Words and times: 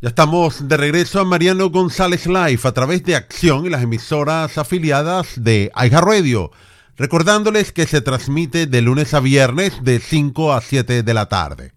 Ya 0.00 0.10
estamos 0.10 0.68
de 0.68 0.76
regreso 0.76 1.18
a 1.18 1.24
Mariano 1.24 1.70
González 1.70 2.28
Live 2.28 2.60
a 2.62 2.70
través 2.70 3.02
de 3.02 3.16
Acción 3.16 3.66
y 3.66 3.68
las 3.68 3.82
emisoras 3.82 4.56
afiliadas 4.56 5.42
de 5.42 5.72
Aiga 5.74 6.00
Radio. 6.00 6.52
Recordándoles 6.96 7.72
que 7.72 7.84
se 7.84 8.00
transmite 8.00 8.68
de 8.68 8.80
lunes 8.80 9.12
a 9.12 9.18
viernes 9.18 9.82
de 9.82 9.98
5 9.98 10.52
a 10.52 10.60
7 10.60 11.02
de 11.02 11.14
la 11.14 11.26
tarde. 11.26 11.72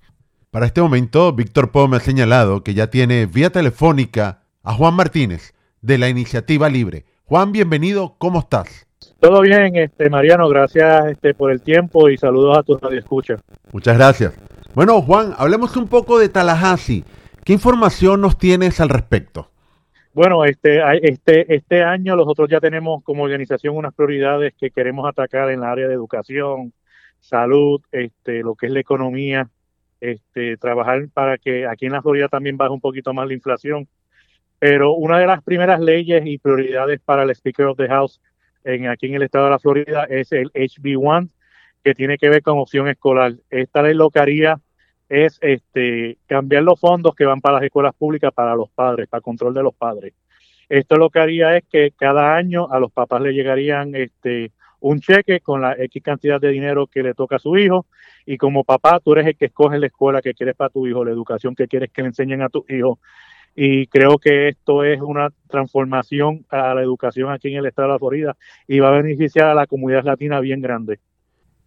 Para 0.51 0.67
este 0.67 0.83
momento, 0.83 1.33
Víctor 1.33 1.71
Po 1.71 1.87
me 1.87 1.97
ha 1.97 1.99
señalado 1.99 2.63
que 2.63 2.75
ya 2.75 2.91
tiene 2.91 3.25
vía 3.25 3.49
telefónica 3.49 4.43
a 4.61 4.73
Juan 4.75 4.93
Martínez 4.93 5.55
de 5.81 5.97
la 5.97 6.07
Iniciativa 6.07 6.69
Libre. 6.69 7.05
Juan, 7.25 7.51
bienvenido, 7.51 8.17
¿cómo 8.19 8.41
estás? 8.41 8.85
Todo 9.19 9.41
bien, 9.41 9.75
este 9.77 10.11
Mariano, 10.11 10.47
gracias 10.47 11.07
este, 11.07 11.33
por 11.33 11.51
el 11.51 11.63
tiempo 11.63 12.07
y 12.07 12.19
saludos 12.19 12.59
a 12.59 12.61
tus 12.61 12.79
radioescuchas. 12.79 13.41
Muchas 13.71 13.97
gracias. 13.97 14.33
Bueno, 14.75 15.01
Juan, 15.01 15.33
hablemos 15.39 15.75
un 15.75 15.87
poco 15.87 16.19
de 16.19 16.29
Tallahassee. 16.29 17.03
¿Qué 17.43 17.53
información 17.53 18.21
nos 18.21 18.37
tienes 18.37 18.79
al 18.79 18.89
respecto? 18.89 19.49
Bueno, 20.13 20.45
este, 20.45 20.81
este, 21.01 21.55
este 21.55 21.83
año 21.83 22.15
nosotros 22.15 22.49
ya 22.49 22.59
tenemos 22.59 23.03
como 23.03 23.23
organización 23.23 23.75
unas 23.75 23.93
prioridades 23.95 24.53
que 24.59 24.69
queremos 24.69 25.07
atacar 25.09 25.49
en 25.49 25.61
la 25.61 25.71
área 25.71 25.87
de 25.87 25.93
educación, 25.93 26.73
salud, 27.19 27.81
este, 27.91 28.43
lo 28.43 28.55
que 28.55 28.67
es 28.67 28.71
la 28.73 28.81
economía, 28.81 29.49
este, 30.01 30.57
trabajar 30.57 31.07
para 31.13 31.37
que 31.37 31.65
aquí 31.65 31.85
en 31.85 31.93
la 31.93 32.01
Florida 32.01 32.27
también 32.27 32.57
baje 32.57 32.71
un 32.71 32.81
poquito 32.81 33.13
más 33.13 33.27
la 33.27 33.33
inflación. 33.33 33.87
Pero 34.59 34.93
una 34.93 35.17
de 35.17 35.25
las 35.25 35.41
primeras 35.41 35.79
leyes 35.79 36.23
y 36.25 36.37
prioridades 36.37 36.99
para 36.99 37.23
el 37.23 37.31
Speaker 37.31 37.67
of 37.67 37.77
the 37.77 37.87
House 37.87 38.21
en, 38.63 38.87
aquí 38.87 39.07
en 39.07 39.15
el 39.15 39.23
estado 39.23 39.45
de 39.45 39.51
la 39.51 39.59
Florida 39.59 40.03
es 40.09 40.31
el 40.31 40.51
HB1, 40.51 41.29
que 41.83 41.95
tiene 41.95 42.17
que 42.17 42.29
ver 42.29 42.43
con 42.43 42.59
opción 42.59 42.87
escolar. 42.87 43.33
Esta 43.49 43.81
ley 43.81 43.95
lo 43.95 44.11
que 44.11 44.19
haría 44.19 44.59
es 45.11 45.39
este, 45.41 46.17
cambiar 46.25 46.63
los 46.63 46.79
fondos 46.79 47.13
que 47.15 47.25
van 47.25 47.41
para 47.41 47.55
las 47.55 47.63
escuelas 47.65 47.93
públicas 47.93 48.31
para 48.33 48.55
los 48.55 48.69
padres, 48.69 49.09
para 49.09 49.19
control 49.19 49.53
de 49.53 49.61
los 49.61 49.75
padres. 49.75 50.13
Esto 50.69 50.95
lo 50.95 51.09
que 51.09 51.19
haría 51.19 51.57
es 51.57 51.65
que 51.69 51.91
cada 51.91 52.33
año 52.33 52.71
a 52.71 52.79
los 52.79 52.93
papás 52.93 53.21
le 53.21 53.33
llegarían 53.33 53.93
este, 53.93 54.53
un 54.79 55.01
cheque 55.01 55.41
con 55.41 55.61
la 55.61 55.73
X 55.77 56.01
cantidad 56.01 56.39
de 56.39 56.47
dinero 56.47 56.87
que 56.87 57.03
le 57.03 57.13
toca 57.13 57.35
a 57.35 57.39
su 57.39 57.57
hijo 57.57 57.87
y 58.25 58.37
como 58.37 58.63
papá 58.63 59.01
tú 59.01 59.11
eres 59.11 59.27
el 59.27 59.35
que 59.35 59.47
escoge 59.47 59.79
la 59.79 59.87
escuela 59.87 60.21
que 60.21 60.33
quieres 60.33 60.55
para 60.55 60.69
tu 60.69 60.87
hijo, 60.87 61.03
la 61.03 61.11
educación 61.11 61.55
que 61.55 61.67
quieres 61.67 61.91
que 61.91 62.03
le 62.03 62.07
enseñen 62.07 62.41
a 62.41 62.47
tu 62.47 62.63
hijo. 62.69 62.99
Y 63.53 63.87
creo 63.87 64.17
que 64.17 64.47
esto 64.47 64.85
es 64.85 65.01
una 65.01 65.29
transformación 65.49 66.45
a 66.49 66.73
la 66.73 66.81
educación 66.81 67.33
aquí 67.33 67.49
en 67.49 67.57
el 67.57 67.65
estado 67.65 67.89
de 67.89 67.93
la 67.95 67.99
Florida 67.99 68.37
y 68.65 68.79
va 68.79 68.87
a 68.87 69.01
beneficiar 69.01 69.47
a 69.47 69.53
la 69.55 69.67
comunidad 69.67 70.05
latina 70.05 70.39
bien 70.39 70.61
grande. 70.61 70.99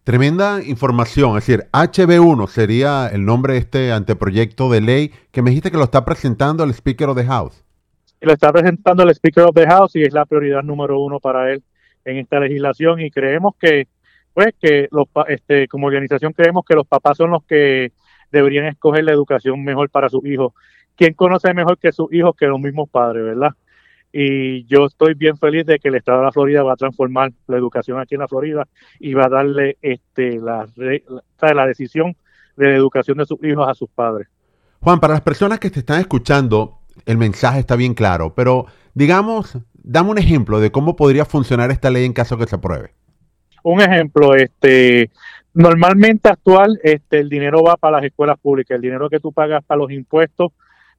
Tremenda 0.05 0.63
información, 0.63 1.35
es 1.35 1.47
decir, 1.47 1.65
HB1 1.71 2.45
sería 2.45 3.07
el 3.07 3.25
nombre 3.25 3.53
de 3.53 3.59
este 3.59 3.91
anteproyecto 3.91 4.69
de 4.69 4.79
ley 4.79 5.11
que 5.31 5.41
me 5.41 5.49
dijiste 5.49 5.71
que 5.71 5.77
lo 5.77 5.85
está 5.85 6.05
presentando 6.05 6.63
el 6.63 6.69
Speaker 6.75 7.09
of 7.09 7.17
the 7.17 7.25
House. 7.25 7.65
Lo 8.21 8.31
está 8.31 8.53
presentando 8.53 9.01
el 9.01 9.09
Speaker 9.09 9.45
of 9.45 9.55
the 9.55 9.65
House 9.65 9.95
y 9.95 10.03
es 10.03 10.13
la 10.13 10.25
prioridad 10.25 10.61
número 10.61 10.99
uno 10.99 11.19
para 11.19 11.51
él 11.51 11.63
en 12.05 12.17
esta 12.17 12.39
legislación 12.39 12.99
y 13.01 13.09
creemos 13.09 13.55
que, 13.59 13.87
pues, 14.35 14.53
que 14.61 14.87
los, 14.91 15.07
este, 15.27 15.67
como 15.67 15.87
organización 15.87 16.33
creemos 16.33 16.65
que 16.65 16.75
los 16.75 16.85
papás 16.85 17.17
son 17.17 17.31
los 17.31 17.43
que 17.43 17.91
deberían 18.31 18.67
escoger 18.67 19.05
la 19.05 19.11
educación 19.11 19.63
mejor 19.63 19.89
para 19.89 20.09
sus 20.09 20.23
hijos. 20.27 20.53
¿Quién 20.95 21.15
conoce 21.15 21.51
mejor 21.55 21.79
que 21.79 21.91
sus 21.91 22.13
hijos 22.13 22.35
que 22.35 22.45
los 22.45 22.59
mismos 22.59 22.89
padres, 22.91 23.23
verdad? 23.23 23.55
Y 24.17 24.63
yo 24.67 24.85
estoy 24.85 25.13
bien 25.13 25.35
feliz 25.35 25.65
de 25.65 25.77
que 25.77 25.89
el 25.89 25.95
estado 25.95 26.19
de 26.19 26.23
la 26.23 26.31
Florida 26.31 26.63
va 26.63 26.71
a 26.71 26.77
transformar 26.77 27.33
la 27.47 27.57
educación 27.57 27.99
aquí 27.99 28.15
en 28.15 28.21
la 28.21 28.29
Florida 28.29 28.65
y 28.97 29.13
va 29.13 29.25
a 29.25 29.29
darle 29.29 29.77
este 29.81 30.39
la, 30.39 30.65
la, 30.77 31.53
la 31.53 31.67
decisión 31.67 32.15
de 32.55 32.69
la 32.69 32.75
educación 32.77 33.17
de 33.17 33.25
sus 33.25 33.43
hijos 33.43 33.67
a 33.67 33.73
sus 33.73 33.89
padres. 33.89 34.29
Juan, 34.79 35.01
para 35.01 35.15
las 35.15 35.21
personas 35.21 35.59
que 35.59 35.69
te 35.69 35.79
están 35.79 35.99
escuchando, 35.99 36.79
el 37.05 37.17
mensaje 37.17 37.59
está 37.59 37.75
bien 37.75 37.93
claro, 37.93 38.33
pero 38.33 38.67
digamos, 38.93 39.57
dame 39.73 40.11
un 40.11 40.17
ejemplo 40.17 40.61
de 40.61 40.71
cómo 40.71 40.95
podría 40.95 41.25
funcionar 41.25 41.69
esta 41.71 41.89
ley 41.89 42.05
en 42.05 42.13
caso 42.13 42.37
que 42.37 42.47
se 42.47 42.55
apruebe. 42.55 42.93
Un 43.63 43.81
ejemplo, 43.81 44.33
este, 44.33 45.11
normalmente 45.53 46.29
actual, 46.29 46.79
este, 46.83 47.19
el 47.19 47.27
dinero 47.27 47.63
va 47.63 47.75
para 47.75 47.97
las 47.97 48.05
escuelas 48.05 48.39
públicas, 48.39 48.75
el 48.75 48.81
dinero 48.81 49.09
que 49.09 49.19
tú 49.19 49.33
pagas 49.33 49.61
para 49.65 49.79
los 49.79 49.91
impuestos 49.91 50.53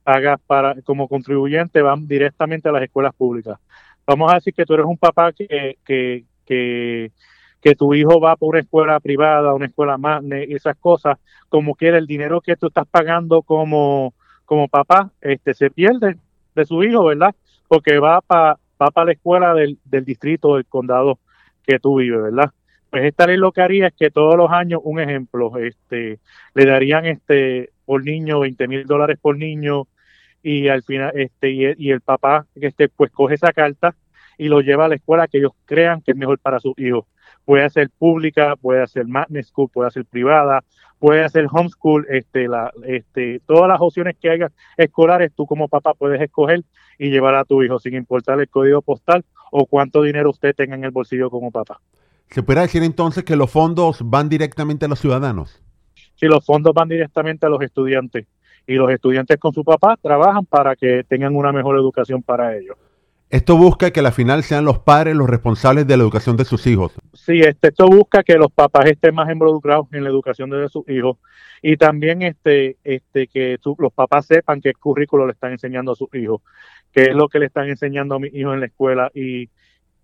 hagas 0.07 0.41
para 0.47 0.81
como 0.83 1.09
contribuyente 1.09 1.83
van 1.83 2.07
directamente 2.07 2.69
a 2.69 2.73
las 2.73 2.83
escuelas 2.83 3.15
públicas. 3.15 3.59
Vamos 4.07 4.33
a 4.33 4.37
decir 4.37 4.55
que 4.55 4.65
tú 4.65 4.75
eres 4.75 4.87
un 4.87 4.97
papá 4.97 5.33
que, 5.33 5.77
que, 5.85 6.25
que, 6.47 7.75
tu 7.77 7.93
hijo 7.95 8.21
va 8.21 8.37
por 8.37 8.51
una 8.51 8.61
escuela 8.61 9.01
privada, 9.01 9.53
una 9.53 9.67
escuela 9.67 9.99
más, 9.99 10.23
y 10.23 10.55
esas 10.55 10.77
cosas, 10.77 11.19
como 11.49 11.75
quiera 11.75 11.99
el 11.99 12.07
dinero 12.07 12.41
que 12.41 12.57
tú 12.57 12.69
estás 12.69 12.87
pagando 12.87 13.43
como, 13.43 14.15
como 14.45 14.69
papá, 14.69 15.11
este 15.21 15.53
se 15.53 15.71
pierde 15.71 16.17
de 16.55 16.65
su 16.65 16.85
hijo, 16.85 17.05
¿verdad? 17.05 17.35
Porque 17.67 17.99
va 17.99 18.21
para 18.21 18.59
va 18.81 18.91
para 18.91 19.07
la 19.07 19.13
escuela 19.13 19.55
del, 19.55 19.79
del 19.85 20.05
distrito, 20.05 20.55
del 20.55 20.67
condado 20.67 21.19
que 21.65 21.79
tú 21.79 21.99
vives, 21.99 22.23
¿verdad? 22.23 22.53
Pues 22.91 23.05
esta 23.05 23.27
ley 23.27 23.37
lo 23.37 23.53
que 23.53 23.63
haría 23.63 23.89
es 23.89 23.95
que 23.95 24.11
todos 24.11 24.37
los 24.37 24.51
años, 24.51 24.81
un 24.85 25.01
ejemplo, 25.01 25.57
este, 25.59 26.21
le 26.55 26.65
darían 26.65 27.07
este 27.07 27.71
por 27.85 28.05
niño 28.05 28.41
20 28.41 28.69
mil 28.69 28.85
dólares 28.85 29.19
por 29.21 29.37
niño, 29.37 29.87
y 30.47 30.69
al 30.69 30.85
final 30.85 31.11
este 31.17 31.51
y, 31.51 31.91
el 31.91 32.01
papá 32.01 32.47
este 32.55 32.89
pues 32.89 33.11
coge 33.11 33.35
esa 33.35 33.53
carta 33.53 33.97
y 34.39 34.47
lo 34.47 34.61
lleva 34.61 34.85
a 34.85 34.89
la 34.89 34.95
escuela 34.95 35.27
que 35.27 35.39
ellos 35.39 35.51
crean 35.65 36.03
que 36.03 36.13
es 36.13 36.17
mejor 36.17 36.39
para 36.39 36.61
sus 36.61 36.79
hijos. 36.79 37.05
Puede 37.45 37.69
ser 37.69 37.91
pública, 37.91 38.55
puede 38.55 38.87
ser 38.87 39.09
magnet 39.09 39.45
school, 39.45 39.69
puede 39.73 39.91
ser 39.91 40.05
privada, 40.05 40.63
puede 41.01 41.29
ser 41.31 41.47
homeschool, 41.51 42.07
este, 42.11 42.47
la, 42.47 42.73
este, 42.85 43.41
todas 43.45 43.69
las 43.69 43.81
opciones 43.81 44.17
que 44.21 44.31
haya 44.31 44.53
escolares, 44.77 45.33
tú 45.35 45.47
como 45.47 45.67
papá 45.67 45.95
puedes 45.95 46.21
escoger 46.21 46.63
y 46.97 47.11
llevar 47.11 47.35
a 47.35 47.45
tu 47.45 47.63
hijo 47.65 47.81
sin 47.81 47.95
importar 47.95 48.39
el 48.39 48.49
código 48.49 48.83
postal 48.83 49.25
o 49.51 49.67
cuánto 49.67 50.03
dinero 50.03 50.31
usted 50.31 50.55
tenga 50.55 50.77
en 50.77 50.85
el 50.85 50.93
bolsillo 50.93 51.29
como 51.29 51.51
papá. 51.51 51.81
¿Se 52.31 52.45
puede 52.45 52.61
decir 52.61 52.85
entonces 52.85 53.25
que 53.25 53.35
los 53.35 53.51
fondos 53.51 53.99
van 54.05 54.29
directamente 54.29 54.85
a 54.85 54.89
los 54.89 55.01
ciudadanos? 55.01 55.61
Sí, 56.15 56.27
los 56.27 56.45
fondos 56.45 56.73
van 56.73 56.89
directamente 56.89 57.47
a 57.47 57.49
los 57.49 57.63
estudiantes 57.63 58.27
y 58.67 58.75
los 58.75 58.91
estudiantes 58.91 59.39
con 59.39 59.53
su 59.53 59.65
papá 59.65 59.97
trabajan 60.01 60.45
para 60.45 60.77
que 60.77 61.05
tengan 61.05 61.37
una 61.37 61.53
mejor 61.53 61.77
educación 61.77 62.23
para 62.23 62.57
ellos. 62.57 62.77
Esto 63.29 63.57
busca 63.57 63.91
que 63.91 63.99
al 63.99 64.13
final 64.13 64.45
sean 64.45 64.65
los 64.65 64.79
padres 64.79 65.17
los 65.17 65.29
responsables 65.29 65.85
de 65.87 65.97
la 65.97 66.05
educación 66.05 66.37
de 66.37 66.45
sus 66.45 66.65
hijos. 66.69 66.93
Sí, 67.13 67.41
este, 67.41 67.69
esto 67.69 67.89
busca 67.89 68.23
que 68.23 68.37
los 68.37 68.53
papás 68.53 68.87
estén 68.87 69.17
más 69.17 69.29
involucrados 69.29 69.89
en 69.93 70.05
la 70.05 70.11
educación 70.11 70.49
de 70.51 70.69
sus 70.69 70.89
hijos 70.89 71.19
y 71.61 71.77
también 71.77 72.23
este, 72.23 72.77
este, 72.85 73.27
que 73.27 73.59
los 73.79 73.93
papás 73.93 74.27
sepan 74.27 74.61
qué 74.61 74.73
currículo 74.75 75.27
le 75.27 75.33
están 75.33 75.51
enseñando 75.51 75.91
a 75.91 75.97
sus 75.97 76.15
hijos, 76.15 76.41
qué 76.93 77.03
es 77.03 77.15
lo 77.17 77.29
que 77.29 77.41
le 77.41 77.47
están 77.47 77.69
enseñando 77.69 78.15
a 78.15 78.21
mis 78.21 78.33
hijos 78.33 78.55
en 78.55 78.61
la 78.61 78.67
escuela 78.67 79.11
y, 79.13 79.51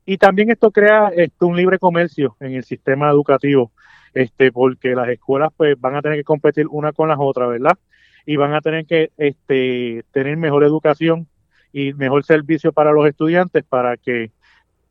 y 0.04 0.18
también 0.18 0.50
esto 0.50 0.72
crea 0.72 1.12
este, 1.14 1.44
un 1.44 1.56
libre 1.56 1.78
comercio 1.78 2.36
en 2.40 2.54
el 2.54 2.64
sistema 2.64 3.08
educativo, 3.08 3.70
este, 4.14 4.50
porque 4.50 4.96
las 4.96 5.08
escuelas 5.08 5.52
pues 5.56 5.80
van 5.80 5.94
a 5.94 6.02
tener 6.02 6.18
que 6.18 6.24
competir 6.24 6.66
una 6.68 6.92
con 6.92 7.08
las 7.08 7.18
otras, 7.20 7.50
¿verdad? 7.50 7.78
Y 8.26 8.36
van 8.36 8.54
a 8.54 8.60
tener 8.60 8.86
que 8.86 9.10
este, 9.16 10.04
tener 10.12 10.36
mejor 10.36 10.64
educación 10.64 11.26
y 11.72 11.92
mejor 11.94 12.24
servicio 12.24 12.72
para 12.72 12.92
los 12.92 13.06
estudiantes 13.06 13.64
para 13.64 13.96
que 13.96 14.30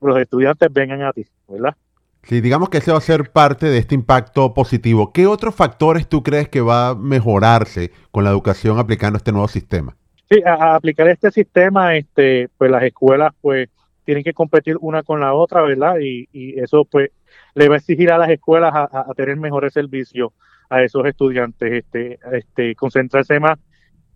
los 0.01 0.17
estudiantes 0.19 0.71
vengan 0.71 1.03
a 1.03 1.13
ti, 1.13 1.25
¿verdad? 1.47 1.75
Sí, 2.23 2.39
digamos 2.41 2.69
que 2.69 2.77
ese 2.77 2.91
va 2.91 2.97
a 2.97 3.01
ser 3.01 3.31
parte 3.31 3.67
de 3.67 3.79
este 3.79 3.95
impacto 3.95 4.53
positivo. 4.53 5.11
¿Qué 5.11 5.25
otros 5.25 5.55
factores 5.55 6.07
tú 6.07 6.21
crees 6.21 6.49
que 6.49 6.61
va 6.61 6.89
a 6.89 6.95
mejorarse 6.95 7.91
con 8.11 8.23
la 8.23 8.29
educación 8.29 8.77
aplicando 8.77 9.17
este 9.17 9.31
nuevo 9.31 9.47
sistema? 9.47 9.95
Sí, 10.29 10.41
a, 10.45 10.75
aplicar 10.75 11.07
este 11.07 11.31
sistema, 11.31 11.95
este, 11.95 12.49
pues 12.57 12.69
las 12.69 12.83
escuelas 12.83 13.33
pues 13.41 13.69
tienen 14.05 14.23
que 14.23 14.33
competir 14.33 14.77
una 14.81 15.03
con 15.03 15.19
la 15.19 15.33
otra, 15.33 15.61
¿verdad? 15.61 15.95
Y, 15.99 16.27
y 16.31 16.59
eso 16.59 16.85
pues 16.85 17.09
le 17.55 17.69
va 17.69 17.75
a 17.75 17.77
exigir 17.77 18.11
a 18.11 18.17
las 18.17 18.29
escuelas 18.29 18.71
a, 18.73 19.05
a 19.09 19.13
tener 19.15 19.37
mejores 19.37 19.73
servicios 19.73 20.31
a 20.71 20.81
esos 20.83 21.05
estudiantes, 21.05 21.83
este, 21.83 22.17
este, 22.31 22.75
concentrarse 22.75 23.41
más 23.41 23.59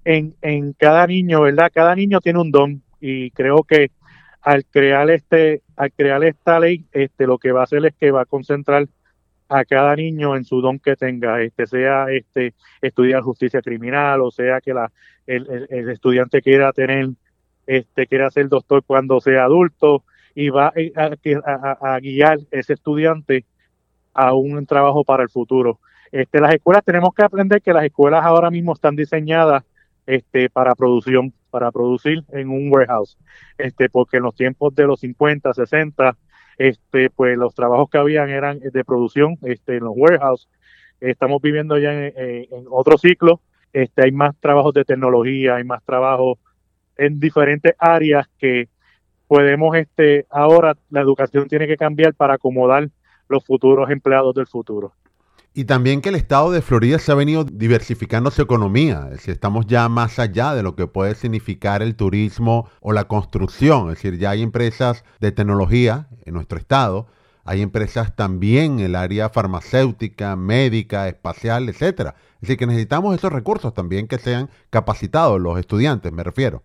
en, 0.05 0.35
en 0.41 0.71
cada 0.71 1.05
niño, 1.05 1.41
¿verdad? 1.41 1.69
Cada 1.73 1.93
niño 1.93 2.21
tiene 2.21 2.39
un 2.39 2.49
don 2.49 2.81
y 3.01 3.29
creo 3.31 3.63
que 3.63 3.91
al 4.41 4.63
crear 4.65 5.09
este, 5.09 5.63
al 5.75 5.91
crear 5.91 6.23
esta 6.23 6.57
ley, 6.61 6.85
este, 6.93 7.27
lo 7.27 7.39
que 7.39 7.51
va 7.51 7.59
a 7.59 7.63
hacer 7.65 7.85
es 7.85 7.93
que 7.95 8.09
va 8.11 8.21
a 8.21 8.25
concentrar 8.25 8.87
a 9.49 9.65
cada 9.65 9.97
niño 9.97 10.37
en 10.37 10.45
su 10.45 10.61
don 10.61 10.79
que 10.79 10.95
tenga, 10.95 11.41
este, 11.41 11.67
sea 11.67 12.05
este 12.09 12.53
estudiar 12.81 13.21
justicia 13.21 13.61
criminal, 13.61 14.21
o 14.21 14.31
sea 14.31 14.61
que 14.61 14.73
la, 14.73 14.89
el, 15.27 15.67
el, 15.69 15.89
estudiante 15.89 16.41
quiera 16.41 16.71
tener, 16.71 17.09
este, 17.67 18.07
quiera 18.07 18.31
ser 18.31 18.47
doctor 18.47 18.81
cuando 18.87 19.19
sea 19.19 19.43
adulto, 19.43 20.05
y 20.33 20.49
va 20.49 20.67
a, 20.67 21.11
a, 21.45 21.95
a 21.95 21.99
guiar 21.99 22.39
ese 22.51 22.73
estudiante 22.73 23.43
a 24.13 24.33
un 24.33 24.65
trabajo 24.65 25.03
para 25.03 25.23
el 25.23 25.29
futuro. 25.29 25.79
Este, 26.11 26.39
las 26.39 26.53
escuelas 26.53 26.83
tenemos 26.83 27.13
que 27.13 27.23
aprender 27.23 27.61
que 27.61 27.73
las 27.73 27.83
escuelas 27.83 28.23
ahora 28.23 28.49
mismo 28.49 28.73
están 28.73 28.95
diseñadas 28.95 29.63
este, 30.05 30.49
para 30.49 30.75
producción, 30.75 31.33
para 31.49 31.71
producir 31.71 32.23
en 32.29 32.49
un 32.49 32.71
warehouse, 32.71 33.17
este, 33.57 33.89
porque 33.89 34.17
en 34.17 34.23
los 34.23 34.35
tiempos 34.35 34.75
de 34.75 34.85
los 34.85 34.99
50, 34.99 35.53
60, 35.53 36.17
este, 36.57 37.09
pues 37.09 37.37
los 37.37 37.53
trabajos 37.53 37.89
que 37.89 37.97
habían 37.97 38.29
eran 38.29 38.59
de 38.59 38.85
producción 38.85 39.37
este, 39.43 39.77
en 39.77 39.85
los 39.85 39.93
warehouses. 39.95 40.47
Estamos 41.01 41.41
viviendo 41.41 41.77
ya 41.77 41.91
en, 41.93 42.47
otro 42.69 42.97
ciclo 42.97 43.41
este, 43.73 44.05
hay 44.05 44.11
más 44.13 44.33
trabajos 44.39 44.73
de 44.73 44.85
tecnología, 44.85 45.55
hay 45.55 45.65
más 45.65 45.83
trabajos 45.83 46.39
en 46.95 47.19
diferentes 47.19 47.75
áreas 47.77 48.25
que 48.37 48.69
podemos, 49.27 49.75
este, 49.75 50.25
ahora 50.29 50.77
la 50.89 51.01
educación 51.01 51.49
tiene 51.49 51.67
que 51.67 51.75
cambiar 51.75 52.13
para 52.13 52.35
acomodar 52.35 52.87
los 53.27 53.43
futuros 53.43 53.89
empleados 53.89 54.33
del 54.33 54.47
futuro. 54.47 54.93
Y 55.57 55.63
también 55.63 56.01
que 56.01 56.09
el 56.09 56.15
estado 56.15 56.51
de 56.51 56.61
Florida 56.61 56.99
se 56.99 57.13
ha 57.13 57.15
venido 57.15 57.45
diversificando 57.45 58.29
su 58.29 58.41
economía, 58.41 59.07
es 59.13 59.29
estamos 59.29 59.65
ya 59.67 59.87
más 59.87 60.19
allá 60.19 60.53
de 60.53 60.63
lo 60.63 60.75
que 60.75 60.85
puede 60.85 61.15
significar 61.15 61.81
el 61.81 61.95
turismo 61.95 62.69
o 62.81 62.91
la 62.91 63.05
construcción, 63.05 63.83
es 63.89 63.95
decir, 63.95 64.19
ya 64.19 64.31
hay 64.31 64.41
empresas 64.41 65.05
de 65.21 65.31
tecnología 65.31 66.09
en 66.25 66.33
nuestro 66.33 66.57
estado, 66.57 67.07
hay 67.45 67.61
empresas 67.61 68.17
también 68.17 68.79
en 68.79 68.87
el 68.87 68.95
área 68.95 69.29
farmacéutica, 69.29 70.35
médica, 70.35 71.07
espacial, 71.07 71.69
etcétera. 71.69 72.15
Es 72.17 72.41
decir, 72.41 72.57
que 72.57 72.67
necesitamos 72.67 73.15
esos 73.15 73.31
recursos 73.31 73.73
también 73.73 74.09
que 74.09 74.17
sean 74.17 74.49
capacitados 74.69 75.39
los 75.39 75.57
estudiantes, 75.57 76.11
me 76.11 76.23
refiero. 76.23 76.63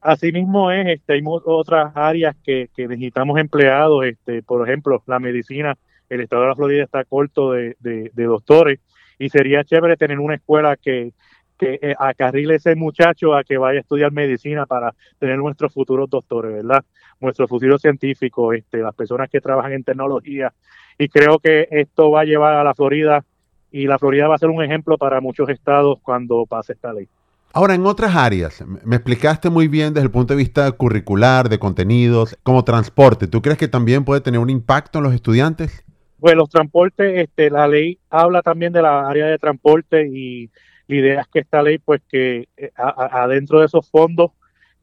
Asimismo 0.00 0.72
es, 0.72 0.88
este, 0.88 1.12
hay 1.12 1.22
otras 1.24 1.92
áreas 1.94 2.34
que, 2.42 2.70
que 2.74 2.88
necesitamos 2.88 3.38
empleados, 3.38 4.04
este, 4.04 4.42
por 4.42 4.68
ejemplo, 4.68 5.00
la 5.06 5.20
medicina 5.20 5.78
el 6.12 6.20
estado 6.20 6.42
de 6.42 6.48
la 6.48 6.54
Florida 6.54 6.84
está 6.84 7.04
corto 7.04 7.52
de, 7.52 8.10
doctores 8.14 8.80
y 9.18 9.30
sería 9.30 9.64
chévere 9.64 9.96
tener 9.96 10.18
una 10.18 10.34
escuela 10.34 10.76
que, 10.76 11.12
que 11.58 11.78
eh, 11.80 11.94
acarrile 11.98 12.56
ese 12.56 12.74
muchacho 12.74 13.34
a 13.34 13.44
que 13.44 13.56
vaya 13.56 13.78
a 13.78 13.80
estudiar 13.80 14.12
medicina 14.12 14.66
para 14.66 14.94
tener 15.18 15.38
nuestros 15.38 15.72
futuros 15.72 16.10
doctores, 16.10 16.52
¿verdad? 16.52 16.84
Nuestros 17.20 17.48
futuros 17.48 17.80
científicos, 17.80 18.54
este, 18.56 18.78
las 18.78 18.94
personas 18.94 19.30
que 19.30 19.40
trabajan 19.40 19.72
en 19.72 19.84
tecnología. 19.84 20.52
Y 20.98 21.08
creo 21.08 21.38
que 21.38 21.68
esto 21.70 22.10
va 22.10 22.20
a 22.20 22.24
llevar 22.24 22.54
a 22.54 22.64
la 22.64 22.74
Florida 22.74 23.24
y 23.70 23.86
la 23.86 23.98
Florida 23.98 24.28
va 24.28 24.34
a 24.34 24.38
ser 24.38 24.50
un 24.50 24.62
ejemplo 24.62 24.98
para 24.98 25.20
muchos 25.20 25.48
estados 25.48 25.98
cuando 26.02 26.44
pase 26.44 26.74
esta 26.74 26.92
ley. 26.92 27.08
Ahora, 27.54 27.74
en 27.74 27.86
otras 27.86 28.16
áreas, 28.16 28.64
me 28.84 28.96
explicaste 28.96 29.50
muy 29.50 29.68
bien 29.68 29.92
desde 29.92 30.06
el 30.06 30.10
punto 30.10 30.34
de 30.34 30.38
vista 30.38 30.70
curricular, 30.72 31.48
de 31.48 31.58
contenidos, 31.58 32.36
como 32.42 32.64
transporte. 32.64 33.26
¿Tú 33.28 33.42
crees 33.42 33.58
que 33.58 33.68
también 33.68 34.04
puede 34.04 34.22
tener 34.22 34.40
un 34.40 34.48
impacto 34.48 34.98
en 34.98 35.04
los 35.04 35.14
estudiantes? 35.14 35.84
Pues 36.22 36.36
los 36.36 36.50
transportes, 36.50 37.18
este, 37.18 37.50
la 37.50 37.66
ley 37.66 37.98
habla 38.08 38.42
también 38.42 38.72
de 38.72 38.80
la 38.80 39.08
área 39.08 39.26
de 39.26 39.38
transporte 39.38 40.06
y 40.06 40.52
la 40.86 40.96
idea 40.96 41.20
es 41.22 41.26
que 41.26 41.40
esta 41.40 41.60
ley, 41.64 41.78
pues 41.78 42.00
que 42.08 42.48
eh, 42.56 42.70
adentro 42.76 43.58
de 43.58 43.66
esos 43.66 43.90
fondos 43.90 44.30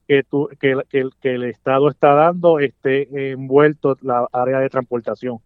que, 0.06 0.26
que, 0.60 1.34
el 1.34 1.44
Estado 1.46 1.88
está 1.88 2.14
dando 2.14 2.60
esté 2.60 3.32
envuelto 3.32 3.98
la 4.02 4.28
área 4.34 4.60
de 4.60 4.70
transportación. 4.70 5.40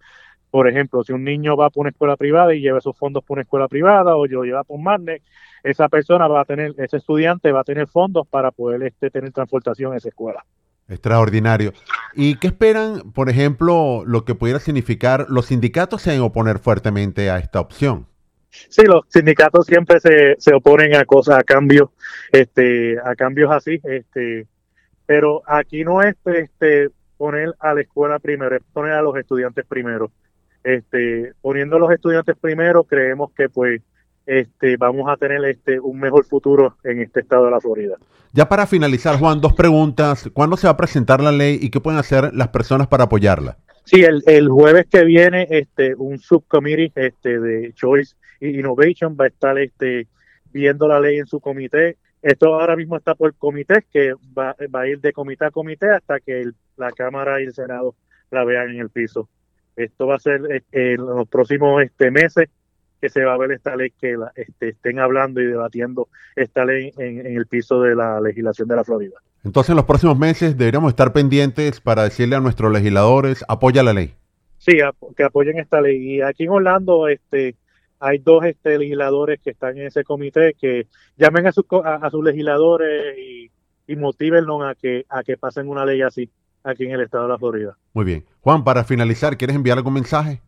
Por 0.49 0.67
ejemplo, 0.67 1.03
si 1.03 1.13
un 1.13 1.23
niño 1.23 1.55
va 1.55 1.69
por 1.69 1.81
una 1.81 1.91
escuela 1.91 2.17
privada 2.17 2.55
y 2.55 2.61
lleva 2.61 2.79
esos 2.79 2.97
fondos 2.97 3.23
por 3.23 3.35
una 3.35 3.43
escuela 3.43 3.67
privada 3.67 4.15
o 4.15 4.25
lo 4.25 4.43
lleva 4.45 4.63
por 4.63 4.79
Magnet, 4.79 5.21
esa 5.61 5.89
persona 5.89 6.27
va 6.27 6.41
a 6.41 6.45
tener, 6.45 6.73
ese 6.79 6.97
estudiante 6.97 7.51
va 7.51 7.59
a 7.59 7.65
tener 7.65 7.85
fondos 7.85 8.25
para 8.27 8.49
poder 8.49 8.81
este, 8.81 9.11
tener 9.11 9.31
transportación 9.31 9.91
en 9.91 9.97
esa 9.97 10.09
escuela. 10.09 10.43
Extraordinario. 10.88 11.74
¿Y 12.13 12.35
qué 12.35 12.47
esperan, 12.47 13.12
por 13.13 13.30
ejemplo, 13.30 14.03
lo 14.06 14.25
que 14.25 14.35
pudiera 14.35 14.59
significar 14.59 15.25
los 15.30 15.47
sindicatos 15.47 16.01
se 16.01 16.19
oponer 16.19 16.59
fuertemente 16.59 17.30
a 17.30 17.39
esta 17.39 17.59
opción? 17.59 18.07
Sí, 18.50 18.83
los 18.83 19.01
sindicatos 19.07 19.65
siempre 19.65 20.00
se, 20.00 20.35
se 20.38 20.53
oponen 20.53 20.95
a 20.95 21.06
cosas, 21.06 21.39
a 21.39 21.44
cambios, 21.44 21.89
este, 22.31 23.00
a 23.00 23.15
cambios 23.15 23.51
así, 23.51 23.81
este, 23.83 24.45
pero 25.07 25.41
aquí 25.47 25.83
no 25.83 26.01
es 26.01 26.15
este, 26.25 26.89
poner 27.18 27.53
a 27.59 27.74
la 27.74 27.81
escuela 27.81 28.19
primero, 28.19 28.56
es 28.56 28.62
poner 28.71 28.91
a 28.91 29.01
los 29.01 29.18
estudiantes 29.18 29.65
primero. 29.65 30.12
Este, 30.63 31.33
poniendo 31.41 31.77
a 31.77 31.79
los 31.79 31.91
estudiantes 31.91 32.36
primero, 32.39 32.83
creemos 32.83 33.31
que 33.33 33.50
pues 33.50 33.81
este, 34.25 34.77
vamos 34.77 35.09
a 35.09 35.17
tener 35.17 35.43
este, 35.45 35.79
un 35.79 35.99
mejor 35.99 36.25
futuro 36.25 36.77
en 36.83 37.01
este 37.01 37.21
estado 37.21 37.45
de 37.45 37.51
la 37.51 37.59
Florida. 37.59 37.95
Ya 38.31 38.49
para 38.49 38.65
finalizar, 38.65 39.19
Juan, 39.19 39.41
dos 39.41 39.53
preguntas. 39.53 40.29
¿Cuándo 40.33 40.57
se 40.57 40.67
va 40.67 40.71
a 40.71 40.77
presentar 40.77 41.21
la 41.21 41.31
ley 41.31 41.59
y 41.61 41.69
qué 41.69 41.79
pueden 41.79 41.99
hacer 41.99 42.33
las 42.33 42.47
personas 42.47 42.87
para 42.87 43.03
apoyarla? 43.03 43.57
Sí, 43.85 44.01
el, 44.01 44.23
el 44.25 44.49
jueves 44.49 44.87
que 44.89 45.03
viene, 45.03 45.47
este, 45.49 45.93
un 45.95 46.17
subcommittee 46.17 46.91
este, 46.95 47.39
de 47.39 47.73
Choice 47.73 48.15
Innovation 48.39 49.15
va 49.19 49.25
a 49.25 49.27
estar 49.27 49.57
este, 49.59 50.07
viendo 50.51 50.87
la 50.87 50.99
ley 50.99 51.17
en 51.17 51.27
su 51.27 51.39
comité. 51.39 51.97
Esto 52.21 52.55
ahora 52.55 52.75
mismo 52.75 52.95
está 52.95 53.15
por 53.15 53.35
comité, 53.35 53.85
que 53.91 54.13
va, 54.37 54.55
va 54.73 54.81
a 54.81 54.87
ir 54.87 55.01
de 55.01 55.11
comité 55.11 55.45
a 55.45 55.51
comité 55.51 55.89
hasta 55.89 56.19
que 56.21 56.49
la 56.77 56.91
Cámara 56.91 57.41
y 57.41 57.45
el 57.45 57.53
Senado 57.53 57.95
la 58.31 58.45
vean 58.45 58.69
en 58.69 58.79
el 58.79 58.89
piso. 58.89 59.29
Esto 59.75 60.07
va 60.07 60.15
a 60.15 60.19
ser 60.19 60.41
eh, 60.49 60.63
en 60.71 60.97
los 60.97 61.27
próximos 61.27 61.83
este, 61.83 62.11
meses 62.11 62.49
que 63.03 63.09
se 63.09 63.25
va 63.25 63.33
a 63.33 63.38
ver 63.38 63.51
esta 63.51 63.75
ley, 63.75 63.91
que 64.00 64.15
la, 64.15 64.31
este, 64.33 64.69
estén 64.69 64.97
hablando 64.97 65.41
y 65.41 65.45
debatiendo 65.45 66.07
esta 66.38 66.63
ley 66.63 66.94
en, 66.97 67.35
el 67.35 67.47
piso 67.47 67.81
de 67.81 67.95
la 67.97 68.21
legislación 68.21 68.69
de 68.69 68.77
la 68.77 68.85
Florida. 68.85 69.17
Entonces, 69.44 69.71
en 69.71 69.75
los 69.75 69.83
próximos 69.83 70.17
meses 70.17 70.57
deberíamos 70.57 70.89
estar 70.94 71.11
pendientes 71.11 71.81
para 71.81 72.05
decirle 72.05 72.38
a 72.38 72.39
nuestros 72.39 72.71
legisladores, 72.71 73.44
apoya 73.50 73.83
la 73.83 73.91
ley. 73.91 74.13
Sí, 74.57 74.77
que 75.17 75.23
apoyen 75.25 75.59
esta 75.59 75.81
ley. 75.81 75.97
Y 75.97 76.21
aquí 76.21 76.45
en 76.45 76.51
Orlando, 76.51 77.09
este, 77.09 77.57
hay 78.00 78.19
dos 78.19 78.45
este, 78.45 78.77
legisladores 78.77 79.41
que 79.41 79.50
están 79.50 79.77
en 79.77 79.88
ese 79.88 80.05
comité 80.05 80.55
que 80.57 80.88
llamen 81.17 81.45
a, 81.45 81.50
a, 81.50 82.09
sus 82.09 82.23
legisladores 82.23 83.17
y, 83.17 83.51
y 83.85 83.97
motívenlos 83.97 84.61
a 84.63 84.75
que, 84.75 85.05
a 85.09 85.23
que 85.23 85.35
pasen 85.35 85.67
una 85.67 85.85
ley 85.85 86.01
así 86.01 86.29
aquí 86.63 86.85
en 86.85 86.91
el 86.91 87.01
estado 87.01 87.23
de 87.23 87.29
la 87.33 87.38
Florida. 87.38 87.77
Muy 87.91 88.05
bien. 88.05 88.23
Juan, 88.39 88.63
para 88.63 88.85
finalizar, 88.85 89.35
¿quieres 89.35 89.57
enviar 89.57 89.77
algún 89.77 89.94
mensaje? 89.94 90.39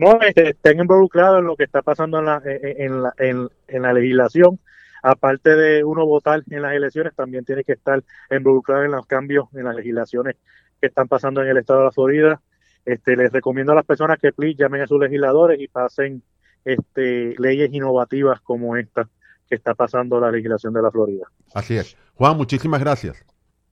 No 0.00 0.18
este, 0.22 0.50
estén 0.50 0.80
involucrados 0.80 1.40
en 1.40 1.44
lo 1.44 1.56
que 1.56 1.64
está 1.64 1.82
pasando 1.82 2.20
en 2.20 2.24
la, 2.24 2.42
en, 2.44 3.02
la, 3.02 3.14
en, 3.18 3.82
la 3.82 3.92
legislación. 3.92 4.58
Aparte 5.02 5.54
de 5.56 5.84
uno 5.84 6.06
votar 6.06 6.42
en 6.48 6.62
las 6.62 6.72
elecciones, 6.72 7.14
también 7.14 7.44
tiene 7.44 7.64
que 7.64 7.72
estar 7.72 8.02
involucrado 8.30 8.84
en 8.84 8.92
los 8.92 9.06
cambios 9.06 9.46
en 9.54 9.64
las 9.64 9.76
legislaciones 9.76 10.36
que 10.80 10.86
están 10.86 11.06
pasando 11.06 11.42
en 11.42 11.48
el 11.48 11.58
estado 11.58 11.80
de 11.80 11.84
la 11.84 11.92
Florida. 11.92 12.40
Este, 12.86 13.14
les 13.14 13.30
recomiendo 13.30 13.72
a 13.72 13.74
las 13.74 13.84
personas 13.84 14.18
que 14.18 14.32
please, 14.32 14.56
llamen 14.56 14.80
a 14.80 14.86
sus 14.86 14.98
legisladores 14.98 15.60
y 15.60 15.68
pasen 15.68 16.22
este, 16.64 17.34
leyes 17.38 17.70
innovativas 17.72 18.40
como 18.40 18.76
esta 18.76 19.06
que 19.48 19.56
está 19.56 19.74
pasando 19.74 20.18
la 20.18 20.30
legislación 20.30 20.72
de 20.72 20.80
la 20.80 20.90
Florida. 20.90 21.26
Así 21.52 21.76
es. 21.76 21.96
Juan, 22.14 22.38
muchísimas 22.38 22.80
gracias. 22.80 23.22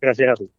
Gracias 0.01 0.31
a 0.31 0.35
ti. 0.35 0.51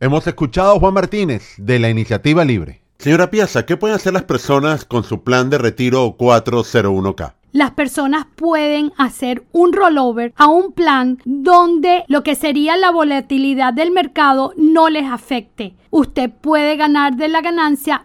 Hemos 0.00 0.26
escuchado 0.26 0.76
a 0.76 0.78
Juan 0.78 0.94
Martínez 0.94 1.54
de 1.58 1.78
la 1.78 1.90
Iniciativa 1.90 2.44
Libre. 2.44 2.81
Señora 3.02 3.32
Piazza, 3.32 3.66
¿qué 3.66 3.76
pueden 3.76 3.96
hacer 3.96 4.12
las 4.12 4.22
personas 4.22 4.84
con 4.84 5.02
su 5.02 5.24
plan 5.24 5.50
de 5.50 5.58
retiro 5.58 6.16
401k? 6.16 7.32
las 7.52 7.72
personas 7.72 8.26
pueden 8.34 8.92
hacer 8.96 9.44
un 9.52 9.72
rollover 9.72 10.32
a 10.36 10.46
un 10.46 10.72
plan 10.72 11.18
donde 11.24 12.04
lo 12.08 12.22
que 12.22 12.34
sería 12.34 12.76
la 12.76 12.90
volatilidad 12.90 13.74
del 13.74 13.90
mercado 13.90 14.54
no 14.56 14.88
les 14.88 15.04
afecte. 15.04 15.74
Usted 15.90 16.30
puede 16.30 16.76
ganar 16.76 17.16
de 17.16 17.28
la 17.28 17.42
ganancia 17.42 18.04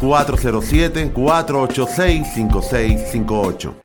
407 0.00 1.10
486 1.12 2.24
5658 2.34 3.81